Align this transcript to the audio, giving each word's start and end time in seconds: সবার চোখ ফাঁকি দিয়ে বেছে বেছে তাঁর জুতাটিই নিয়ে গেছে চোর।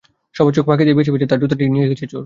সবার 0.37 0.53
চোখ 0.57 0.63
ফাঁকি 0.69 0.83
দিয়ে 0.85 0.97
বেছে 0.97 1.13
বেছে 1.13 1.29
তাঁর 1.29 1.39
জুতাটিই 1.41 1.71
নিয়ে 1.75 1.89
গেছে 1.91 2.05
চোর। 2.11 2.19